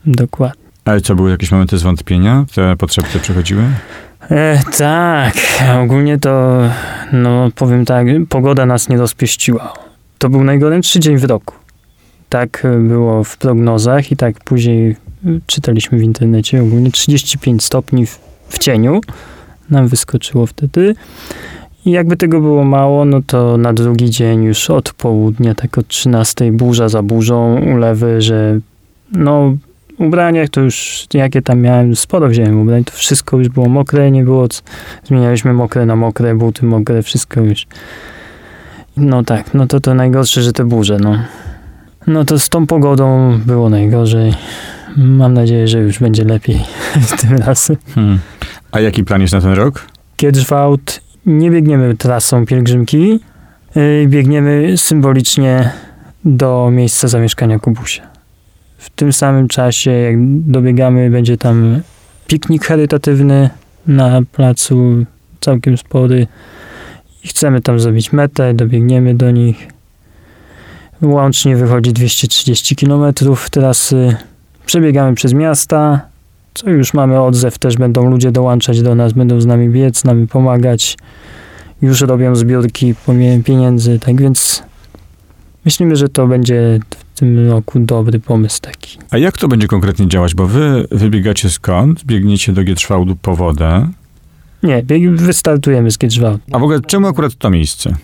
[0.06, 0.62] Dokładnie.
[0.84, 2.44] Ale co, były jakieś momenty zwątpienia?
[2.54, 3.62] Te potrzeby te przychodziły?
[4.30, 5.34] E, tak,
[5.82, 6.60] ogólnie to,
[7.12, 9.72] no powiem tak, pogoda nas nie rozpieściła.
[10.18, 11.54] To był najgorętszy dzień w roku.
[12.28, 14.96] Tak e, było w prognozach i tak później e,
[15.46, 16.62] czytaliśmy w internecie.
[16.62, 19.00] Ogólnie 35 stopni w, w cieniu
[19.70, 20.94] nam wyskoczyło wtedy.
[21.84, 25.88] I jakby tego było mało, no to na drugi dzień już od południa, tak od
[25.88, 28.58] 13 burza za burzą, ulewy, że
[29.12, 29.56] no
[30.00, 34.24] ubraniach to już, jakie tam miałem, sporo wziąłem ubrań, to wszystko już było mokre, nie
[34.24, 34.46] było,
[35.04, 37.66] zmienialiśmy mokre na mokre, buty mokre, wszystko już.
[38.96, 41.18] No tak, no to to najgorsze, że te burze, no.
[42.06, 44.34] No to z tą pogodą było najgorzej.
[44.96, 46.60] Mam nadzieję, że już będzie lepiej
[47.20, 47.76] tym razem.
[47.94, 48.18] Hmm.
[48.72, 49.86] A jaki plan jest na ten rok?
[50.16, 53.20] Kiedżwałt, nie biegniemy trasą pielgrzymki,
[53.74, 55.70] yy, biegniemy symbolicznie
[56.24, 58.09] do miejsca zamieszkania Kubusia.
[58.80, 61.80] W tym samym czasie, jak dobiegamy, będzie tam
[62.26, 63.50] piknik charytatywny
[63.86, 65.04] na placu,
[65.40, 66.26] całkiem spory.
[67.24, 69.68] I chcemy tam zrobić metę, dobiegniemy do nich.
[71.02, 73.14] Łącznie wychodzi 230 km
[73.50, 74.16] trasy.
[74.66, 76.00] Przebiegamy przez miasta,
[76.54, 80.26] co już mamy odzew, też będą ludzie dołączać do nas, będą z nami biec, nami
[80.26, 80.96] pomagać.
[81.82, 82.94] Już robią zbiórki
[83.44, 84.62] pieniędzy, tak więc
[85.64, 86.80] myślimy, że to będzie
[87.20, 88.98] w tym roku dobry pomysł taki.
[89.10, 90.34] A jak to będzie konkretnie działać?
[90.34, 92.04] Bo wy wybiegacie skąd?
[92.04, 93.88] Biegniecie do Gietrzwałdu po wodę.
[94.62, 94.82] Nie,
[95.14, 96.40] wystartujemy z Giedrzwałdu.
[96.52, 97.94] A w ogóle czemu akurat to miejsce?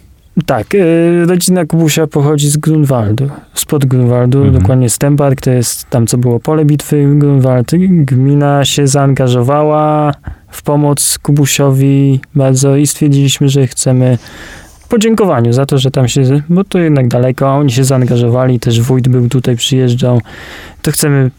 [0.46, 4.58] Tak, y, rodzina Kubusia pochodzi z Grunwaldu, spod Grunwaldu, Mhm.
[4.62, 7.70] dokładnie Stempark, to jest tam, co było pole bitwy Grunwald.
[7.88, 10.12] Gmina się zaangażowała
[10.50, 14.18] w pomoc Kubusiowi bardzo i stwierdziliśmy, że chcemy
[14.88, 19.08] podziękowaniu za to, że tam się, bo to jednak daleko, oni się zaangażowali, też wójt
[19.08, 20.20] był tutaj, przyjeżdżał,
[20.82, 21.30] to chcemy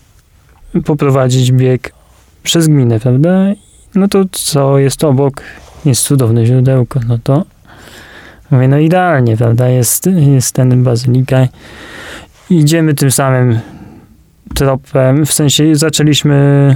[0.86, 1.93] poprowadzić bieg
[2.43, 3.29] przez gminę, prawda?
[3.95, 5.41] No to co jest obok,
[5.86, 7.45] jest cudowne źródełko, no to
[8.51, 9.69] Mówię, no idealnie, prawda?
[9.69, 11.47] Jest, jest ten bazylika.
[12.49, 13.60] Idziemy tym samym
[14.55, 16.75] tropem, w sensie zaczęliśmy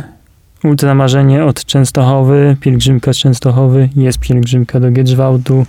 [0.64, 5.66] ultramarzenie od Częstochowy, pielgrzymka z Częstochowy, jest pielgrzymka do Giedrzwałdu.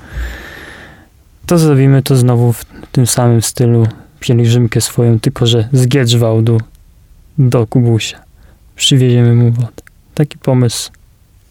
[1.46, 3.87] To zrobimy to znowu w tym samym stylu,
[4.20, 6.61] pielgrzymkę swoją, tylko że z Giedrzwałdu
[7.38, 8.20] do Kubusia.
[8.76, 9.83] Przywieziemy mu wodę.
[10.14, 10.90] Taki pomysł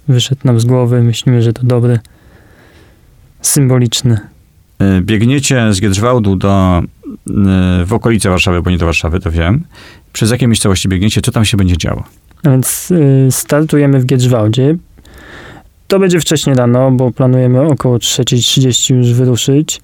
[0.08, 2.00] wyszedł nam z głowy, myślimy, że to dobre,
[3.42, 4.20] symboliczne.
[4.80, 6.84] E, Biegniecie z Giedrzwałdu do, e,
[7.86, 9.64] w okolice Warszawy, bo nie do Warszawy, to wiem.
[10.14, 11.22] Przez jakie miejscowości biegniecie?
[11.22, 12.04] Co tam się będzie działo?
[12.44, 14.78] A więc y, startujemy w Giedrzwałdzie.
[15.92, 19.82] To będzie wcześniej rano, bo planujemy około 3.30 już wyruszyć,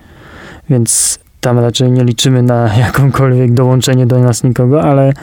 [0.69, 5.13] więc tam raczej nie liczymy na jakąkolwiek dołączenie do nas nikogo, ale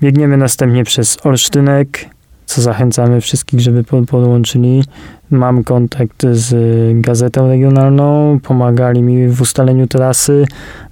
[0.00, 2.06] biegniemy następnie przez Olsztynek,
[2.46, 4.84] co zachęcamy wszystkich, żeby po- podłączyli.
[5.30, 6.54] Mam kontakt z
[7.00, 10.44] gazetą regionalną, pomagali mi w ustaleniu trasy.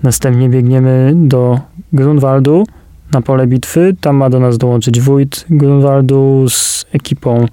[0.03, 1.61] Następnie biegniemy do
[1.93, 2.65] Grunwaldu
[3.13, 3.97] na pole bitwy.
[4.01, 7.47] Tam ma do nas dołączyć wójt Grunwaldu z ekipą.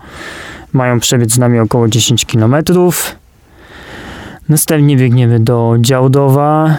[0.74, 2.56] Mają przebiec z nami około 10 km.
[4.50, 6.78] Następnie biegniemy do Działdowa.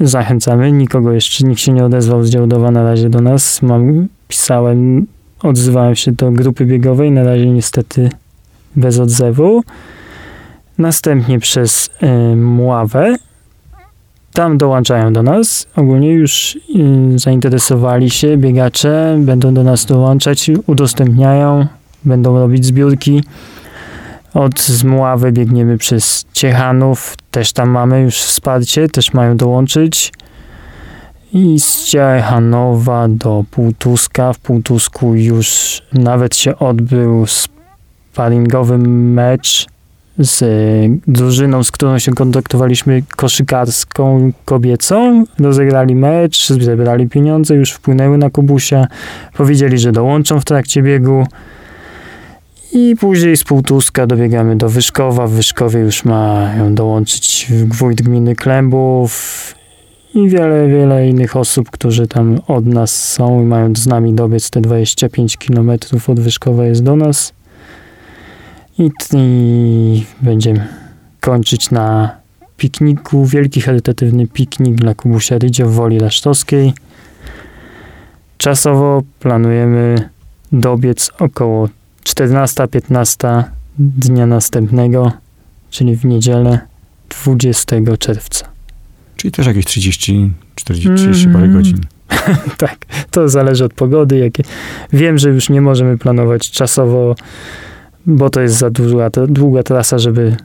[0.00, 0.72] Zachęcamy.
[0.72, 3.62] Nikogo jeszcze, nikt się nie odezwał z Działdowa na razie do nas.
[3.62, 5.06] Mam, pisałem,
[5.42, 7.10] odzywałem się do grupy biegowej.
[7.10, 8.10] Na razie niestety
[8.76, 9.62] bez odzewu.
[10.78, 11.90] Następnie przez
[12.32, 13.16] y, Mławę.
[14.32, 15.66] Tam dołączają do nas.
[15.76, 16.56] Ogólnie już
[17.14, 21.66] y, zainteresowali się biegacze, będą do nas dołączać, udostępniają,
[22.04, 23.24] będą robić zbiórki.
[24.34, 30.12] Od Zmławy biegniemy przez Ciechanów, też tam mamy już wsparcie, też mają dołączyć.
[31.32, 34.32] I z Ciechanowa do Półtuska.
[34.32, 39.66] W Półtusku już nawet się odbył sparingowy mecz
[40.18, 40.44] z
[41.06, 45.24] drużyną, z którą się kontaktowaliśmy, koszykarską kobiecą.
[45.38, 48.86] Rozegrali mecz, zebrali pieniądze, już wpłynęły na Kubusia.
[49.36, 51.26] Powiedzieli, że dołączą w trakcie biegu.
[52.72, 55.26] I później z Półtuska dobiegamy do Wyszkowa.
[55.26, 59.54] W Wyszkowie już mają dołączyć wójt gminy Klębów
[60.14, 64.50] i wiele, wiele innych osób, którzy tam od nas są i mają z nami dobiec
[64.50, 65.70] te 25 km
[66.08, 67.32] od Wyszkowa jest do nas.
[68.78, 70.68] I, I będziemy
[71.20, 72.16] kończyć na
[72.56, 76.72] pikniku, wielki charytatywny piknik dla Kubusia Rydzia w Woli Rasztowskiej.
[78.38, 80.08] Czasowo planujemy
[80.52, 81.68] dobiec około
[82.04, 83.44] 14-15
[83.78, 85.12] dnia następnego,
[85.70, 86.58] czyli w niedzielę
[87.24, 88.46] 20 czerwca.
[89.16, 91.52] Czyli też jakieś 30, 40, 30 parę Mhm.
[91.52, 91.80] godzin.
[92.58, 92.76] tak,
[93.10, 94.18] to zależy od pogody.
[94.18, 94.42] Jakie...
[94.92, 97.14] Wiem, że już nie możemy planować czasowo,
[98.06, 100.36] bo to jest za długa, długa trasa, żeby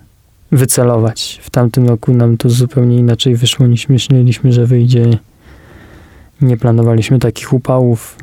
[0.51, 1.39] wycelować.
[1.43, 5.17] W tamtym roku nam to zupełnie inaczej wyszło niż myśleliśmy, że wyjdzie.
[6.41, 8.17] Nie planowaliśmy takich upałów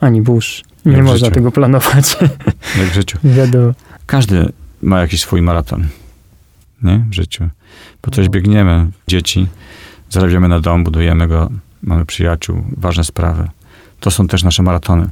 [0.00, 0.64] ani burz.
[0.88, 2.16] Nie Jak można tego planować.
[2.78, 3.18] Jak w życiu.
[3.38, 3.72] Wiadomo.
[4.06, 5.86] Każdy ma jakiś swój maraton.
[6.82, 7.04] Nie?
[7.10, 7.48] W życiu.
[8.00, 9.46] Po coś biegniemy, dzieci,
[10.10, 11.50] zarabiamy na dom, budujemy go,
[11.82, 13.48] mamy przyjaciół, ważne sprawy.
[14.00, 15.08] To są też nasze maratony.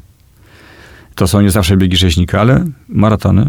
[1.15, 3.47] To są nie zawsze biegi rzeźnika, ale maratony.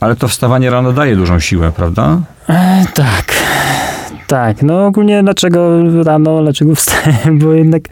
[0.00, 2.20] Ale to wstawanie rano daje dużą siłę, prawda?
[2.48, 3.32] E, tak.
[4.26, 7.82] Tak, no ogólnie dlaczego rano, dlaczego wstałem, bo jednak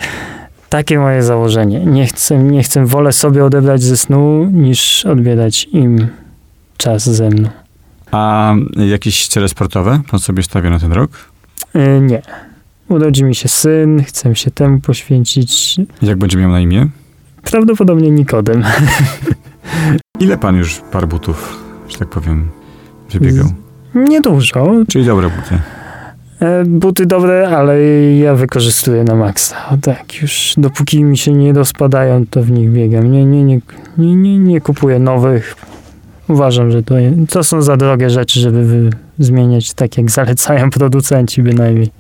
[0.69, 1.87] takie moje założenie.
[1.87, 6.07] Nie chcę, nie chcę, wolę sobie odebrać ze snu, niż odbierać im
[6.77, 7.49] czas ze mną.
[8.11, 11.11] A jakieś cele sportowe pan sobie stawia na ten rok?
[11.75, 12.23] E, nie.
[12.89, 15.77] Urodzi mi się syn, chcę się temu poświęcić.
[16.03, 16.87] Jak będzie miał na imię?
[17.43, 18.65] Prawdopodobnie Nikodem.
[20.21, 22.49] Ile pan już par butów, że tak powiem,
[23.11, 23.47] wybiegał?
[23.95, 24.73] Niedużo.
[24.89, 25.59] Czyli dobre buty.
[26.41, 27.83] E, Buty dobre, ale
[28.17, 29.57] ja wykorzystuję na maksa.
[29.83, 33.11] Tak, już dopóki mi się nie rozpadają, to w nich biegam.
[33.11, 33.61] Nie, nie, nie,
[33.99, 35.57] nie, nie, nie kupuję nowych.
[36.29, 36.95] Uważam, że to,
[37.29, 41.91] to są za drogie rzeczy, żeby zmieniać tak, jak zalecają producenci bynajmniej.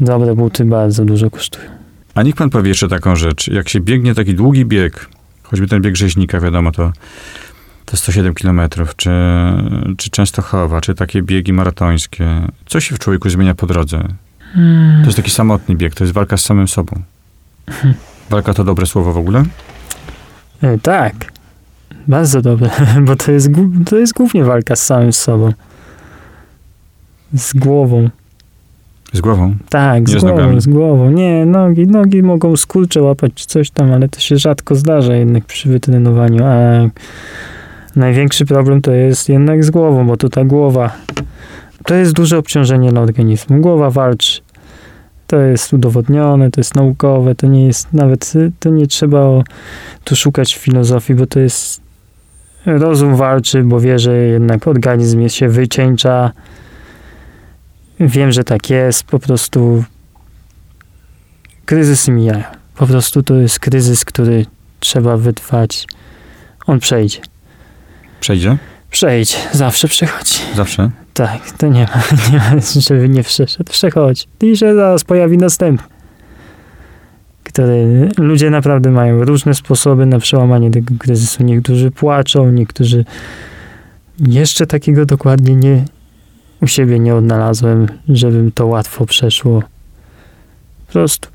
[0.00, 1.66] Dobre buty bardzo dużo kosztują.
[2.14, 3.48] A niech pan powie jeszcze taką rzecz.
[3.48, 5.08] Jak się biegnie taki długi bieg,
[5.42, 6.92] choćby ten bieg rzeźnika, wiadomo, to,
[7.86, 9.10] to 107 kilometrów, czy,
[9.96, 12.26] czy Częstochowa, czy takie biegi maratońskie,
[12.66, 14.02] co się w człowieku zmienia po drodze?
[15.00, 17.02] To jest taki samotny bieg, to jest walka z samym sobą.
[18.30, 19.44] Walka to dobre słowo w ogóle?
[20.62, 21.32] E, tak,
[22.08, 22.70] bardzo dobre,
[23.06, 23.48] bo to jest,
[23.86, 25.52] to jest głównie walka z samym sobą.
[27.34, 28.10] Z głową.
[29.12, 29.56] Z głową?
[29.68, 30.42] Tak, z z nogami.
[30.42, 31.10] głową, z głową.
[31.10, 35.44] Nie, nogi, nogi mogą skurcze łapać czy coś tam, ale to się rzadko zdarza jednak
[35.44, 36.88] przy wytrenowaniu, a
[37.96, 40.92] największy problem to jest jednak z głową, bo to ta głowa,
[41.84, 43.60] to jest duże obciążenie dla organizmu.
[43.60, 44.40] Głowa walczy.
[45.26, 49.42] To jest udowodnione, to jest naukowe, to nie jest nawet, to nie trzeba
[50.04, 51.80] tu szukać filozofii, bo to jest
[52.66, 56.32] rozum walczy, bo wie, że jednak organizm jest- się wycieńcza,
[58.00, 59.84] Wiem, że tak jest, po prostu
[61.64, 62.44] kryzysy mijają.
[62.76, 64.46] Po prostu to jest kryzys, który
[64.80, 65.86] trzeba wytrwać.
[66.66, 67.20] On przejdzie.
[68.26, 68.56] Przejdzie?
[68.90, 70.34] Przejdzie, zawsze przechodzi.
[70.54, 70.90] Zawsze?
[71.14, 73.72] Tak, to nie ma, nie ma żeby nie przeszedł.
[73.72, 74.24] Przechodzi.
[74.42, 75.88] I że zaraz pojawi następny,
[77.44, 81.42] który ludzie naprawdę mają różne sposoby na przełamanie tego kryzysu.
[81.42, 83.04] Niektórzy płaczą, niektórzy
[84.26, 85.84] jeszcze takiego dokładnie nie
[86.62, 89.62] u siebie nie odnalazłem, żebym to łatwo przeszło.
[90.86, 91.28] Po prostu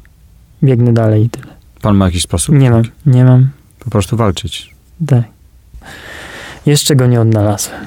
[0.63, 1.53] biegnę dalej i tyle.
[1.81, 2.55] Pan ma jakiś sposób?
[2.55, 3.49] Nie mam, nie mam.
[3.79, 4.75] Po prostu walczyć.
[5.07, 5.23] Tak.
[6.65, 7.79] Jeszcze go nie odnalazłem.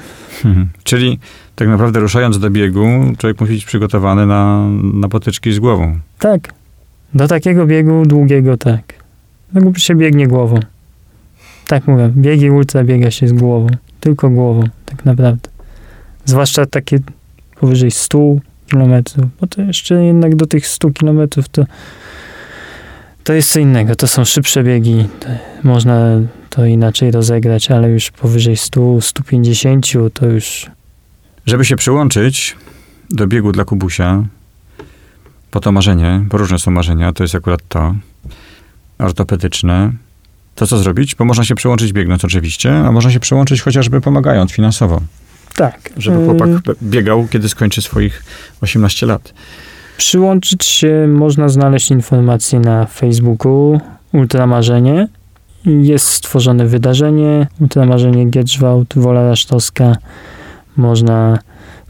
[0.45, 0.69] Mhm.
[0.83, 1.19] Czyli
[1.55, 5.99] tak naprawdę ruszając do biegu, człowiek musi być przygotowany na, na potyczki z głową.
[6.19, 6.53] Tak.
[7.13, 8.93] Do takiego biegu długiego tak.
[9.53, 10.59] No się biegnie głową.
[11.67, 13.67] Tak mówię, biegi ultra biega się z głową.
[13.99, 15.49] Tylko głową, tak naprawdę.
[16.25, 16.99] Zwłaszcza takie
[17.59, 18.19] powyżej 100
[18.67, 21.65] kilometrów, bo to jeszcze jednak do tych 100 kilometrów to
[23.23, 23.95] to jest co innego.
[23.95, 25.07] To są szybsze biegi.
[25.63, 26.19] Można
[26.55, 30.67] to inaczej rozegrać, ale już powyżej 100, 150 to już...
[31.45, 32.55] Żeby się przyłączyć
[33.09, 34.23] do biegu dla Kubusia,
[35.51, 37.95] po to marzenie, bo różne są marzenia, to jest akurat to,
[38.97, 39.91] ortopedyczne,
[40.55, 41.15] to co zrobić?
[41.15, 45.01] Bo można się przyłączyć biegnąc oczywiście, a można się przyłączyć chociażby pomagając finansowo.
[45.55, 45.89] Tak.
[45.97, 46.49] Żeby chłopak
[46.83, 48.23] biegał, kiedy skończy swoich
[48.61, 49.33] 18 lat.
[49.97, 53.81] Przyłączyć się można znaleźć informacje na Facebooku
[54.13, 55.07] Ultramarzenie.
[55.65, 59.95] Jest stworzone wydarzenie Ultramarzenie Giedrzwałt, Wola Rasztowska.
[60.77, 61.39] Można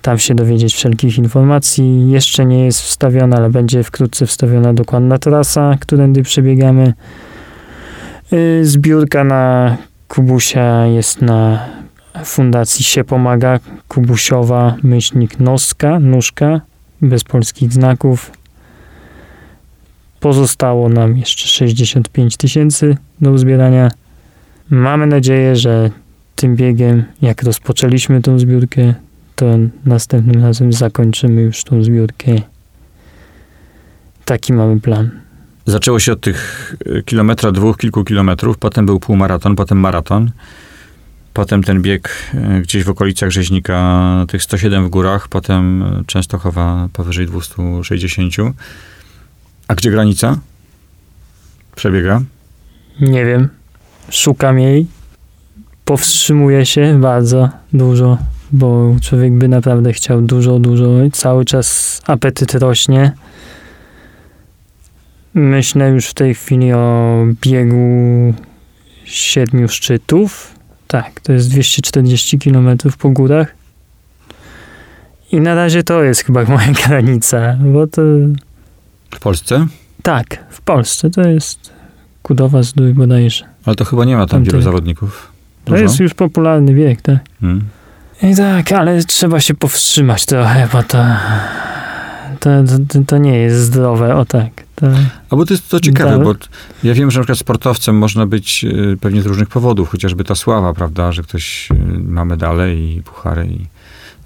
[0.02, 2.12] tam się dowiedzieć wszelkich informacji.
[2.12, 6.94] Jeszcze nie jest wstawiona, ale będzie wkrótce wstawiona dokładna trasa, którędy przebiegamy.
[8.34, 11.66] Y, zbiórka na Kubusia jest na
[12.24, 16.62] Fundacji się pomaga Kubusiowa myślnik Noska, nóżka
[17.02, 18.32] bez polskich znaków.
[20.26, 23.92] Pozostało nam jeszcze 65 tysięcy do uzbierania.
[24.70, 25.92] Mamy nadzieję, że
[26.36, 28.94] tym biegiem, jak rozpoczęliśmy tą zbiórkę,
[29.36, 29.46] to
[29.86, 32.32] następnym razem zakończymy już tą zbiórkę.
[34.26, 35.10] Taki mamy plan.
[35.66, 40.32] Zaczęło się od tych y, kilometra, dwóch, kilku kilometrów, potem był półmaraton, potem maraton.
[41.34, 46.90] Potem ten bieg e, gdzieś w okolicach Rzeźnika, tych 107 w górach, potem e, Częstochowa
[46.94, 48.36] powyżej 260.
[49.67, 50.39] A gdzie granica?
[51.75, 52.21] Przebiega?
[53.01, 53.49] Nie wiem.
[54.10, 54.88] Szukam jej.
[55.86, 58.17] Powstrzymuję się bardzo dużo,
[58.51, 60.86] bo człowiek by naprawdę chciał dużo, dużo.
[61.13, 63.12] Cały czas apetyt rośnie.
[65.34, 68.34] Myślę już w tej chwili o biegu
[69.06, 70.56] siedmiu szczytów
[70.88, 73.56] tak, to jest 240 km po górach.
[75.32, 78.01] I na razie to jest chyba moja granica, bo to...
[79.15, 79.67] W Polsce?
[80.04, 81.73] Tak, w Polsce to jest
[82.23, 83.45] Kudowa Zdój bodajże.
[83.65, 85.32] Ale to chyba nie ma tam, wielu zawodników.
[85.65, 85.78] Dużo?
[85.78, 87.19] To jest już popularny bieg, tak.
[87.41, 87.62] Hmm.
[88.23, 91.06] I tak, ale trzeba się powstrzymać trochę, bo to,
[92.39, 92.49] to,
[92.89, 94.63] to, to nie jest zdrowe, o tak.
[94.75, 94.88] To...
[95.30, 96.36] A bo to jest to ciekawe, bo
[96.84, 100.36] ja wiem, że na przykład sportowcem można być y, pewnie z różnych powodów, chociażby ta
[100.36, 103.65] sława, prawda, że ktoś y, ma medale i puchary i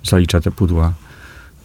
[0.03, 0.93] zalicza te pudła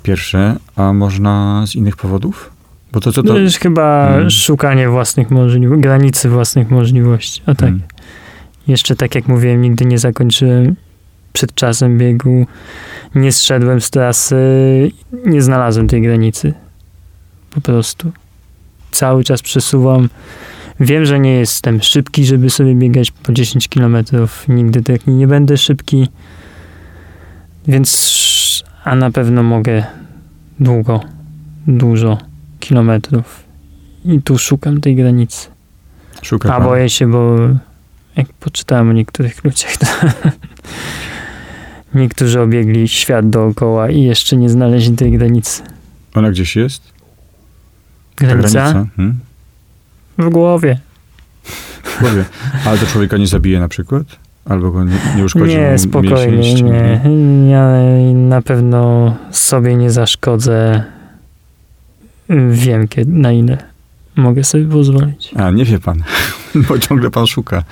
[0.03, 2.54] pierwsze, a można z innych powodów?
[2.95, 3.29] Bo to co to...
[3.29, 4.31] To jest chyba hmm.
[4.31, 7.43] szukanie własnych możliwości, granicy własnych możliwości.
[7.43, 7.59] O tak.
[7.59, 7.83] Hmm.
[8.69, 10.77] Jeszcze tak jak mówiłem, nigdy nie zakończyłem
[11.33, 12.47] przed czasem biegu,
[13.15, 14.37] nie zszedłem z trasy,
[15.27, 16.55] nie znalazłem tej granicy.
[17.51, 18.13] Po prostu
[18.91, 20.09] cały czas przesuwam.
[20.81, 23.97] Wiem, że nie jestem szybki, żeby sobie biegać po 10 km.
[24.49, 26.09] Nigdy tak nie będę szybki.
[27.69, 29.85] Więc, a na pewno mogę
[30.61, 31.01] długo,
[31.67, 32.19] dużo
[32.65, 33.45] kilometrów.
[34.05, 35.49] I tu szukam tej granicy.
[36.23, 36.53] Szukam.
[36.53, 37.37] A boję się, bo
[38.17, 39.87] jak poczytałem o niektórych ludziach, to
[42.01, 45.63] niektórzy obiegli świat dookoła i jeszcze nie znaleźli tej granicy.
[46.15, 46.83] Ona gdzieś jest?
[48.17, 48.49] Granica?
[48.49, 48.87] granica?
[48.97, 49.19] Hmm?
[50.19, 50.79] W głowie.
[51.85, 52.25] W głowie.
[52.67, 54.07] Ale to człowieka nie zabije na przykład?
[54.45, 55.57] Albo go nie, nie uszkodzi?
[55.57, 57.01] Nie, spokojnie, nie.
[57.51, 57.69] Ja
[58.15, 60.85] na pewno sobie nie zaszkodzę.
[62.51, 63.59] Wiem, kiedy, na ile
[64.17, 65.31] mogę sobie pozwolić.
[65.37, 66.03] A, nie wie pan,
[66.69, 67.65] bo ciągle pan szuka.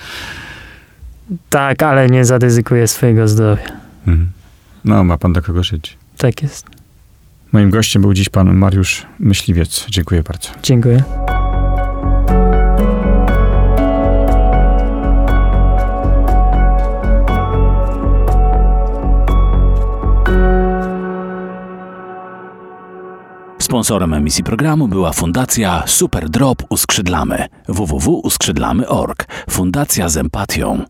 [1.49, 3.63] Tak, ale nie zaryzykuję swojego zdrowia.
[4.05, 4.29] Hmm.
[4.85, 5.97] No, ma pan do kogo żyć.
[6.17, 6.65] Tak jest.
[7.51, 9.85] Moim gościem był dziś pan Mariusz Myśliwiec.
[9.89, 10.49] Dziękuję bardzo.
[10.63, 11.03] Dziękuję.
[23.73, 29.27] Sponsorem emisji programu była Fundacja Super Drop Uskrzydlamy www.uskrzydlamy.org.
[29.49, 30.83] Fundacja z empatią.